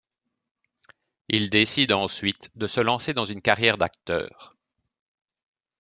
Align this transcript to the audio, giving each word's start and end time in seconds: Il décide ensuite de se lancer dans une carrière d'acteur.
Il 1.29 1.51
décide 1.51 1.91
ensuite 1.93 2.49
de 2.55 2.65
se 2.65 2.81
lancer 2.81 3.13
dans 3.13 3.25
une 3.25 3.43
carrière 3.43 3.77
d'acteur. 3.77 4.57